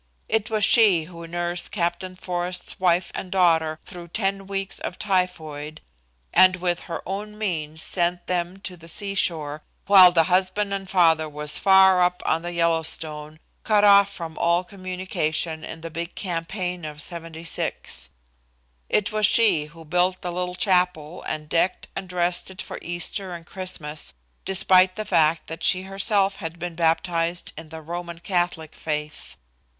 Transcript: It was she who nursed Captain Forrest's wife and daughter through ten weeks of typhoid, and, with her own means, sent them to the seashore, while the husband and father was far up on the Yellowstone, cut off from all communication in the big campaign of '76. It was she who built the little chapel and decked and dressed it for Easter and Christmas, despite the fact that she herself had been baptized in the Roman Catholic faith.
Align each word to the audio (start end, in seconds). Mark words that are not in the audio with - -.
It 0.27 0.49
was 0.49 0.63
she 0.65 1.03
who 1.03 1.27
nursed 1.27 1.71
Captain 1.71 2.15
Forrest's 2.15 2.79
wife 2.79 3.11
and 3.13 3.31
daughter 3.31 3.77
through 3.85 4.07
ten 4.07 4.47
weeks 4.47 4.79
of 4.79 4.97
typhoid, 4.97 5.79
and, 6.33 6.55
with 6.55 6.79
her 6.89 7.03
own 7.07 7.37
means, 7.37 7.83
sent 7.83 8.25
them 8.25 8.57
to 8.61 8.75
the 8.75 8.87
seashore, 8.87 9.61
while 9.85 10.11
the 10.11 10.23
husband 10.23 10.73
and 10.73 10.89
father 10.89 11.29
was 11.29 11.59
far 11.59 12.01
up 12.01 12.23
on 12.25 12.41
the 12.41 12.51
Yellowstone, 12.53 13.39
cut 13.63 13.83
off 13.83 14.11
from 14.11 14.39
all 14.39 14.63
communication 14.63 15.63
in 15.63 15.81
the 15.81 15.91
big 15.91 16.15
campaign 16.15 16.83
of 16.83 16.99
'76. 16.99 18.09
It 18.89 19.11
was 19.11 19.27
she 19.27 19.65
who 19.65 19.85
built 19.85 20.21
the 20.23 20.31
little 20.31 20.55
chapel 20.55 21.21
and 21.27 21.47
decked 21.47 21.89
and 21.95 22.09
dressed 22.09 22.49
it 22.49 22.59
for 22.63 22.79
Easter 22.81 23.33
and 23.35 23.45
Christmas, 23.45 24.15
despite 24.45 24.95
the 24.95 25.05
fact 25.05 25.45
that 25.45 25.61
she 25.61 25.83
herself 25.83 26.37
had 26.37 26.57
been 26.57 26.73
baptized 26.73 27.53
in 27.55 27.69
the 27.69 27.83
Roman 27.83 28.17
Catholic 28.17 28.73
faith. 28.73 29.37